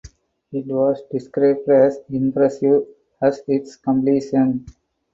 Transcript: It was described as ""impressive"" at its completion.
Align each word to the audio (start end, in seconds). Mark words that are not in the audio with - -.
It 0.51 0.65
was 0.65 1.03
described 1.11 1.69
as 1.69 1.99
""impressive"" 2.09 2.87
at 3.21 3.35
its 3.47 3.75
completion. 3.75 4.65